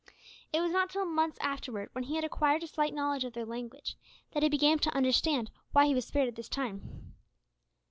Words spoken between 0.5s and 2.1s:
It was not till months afterwards, when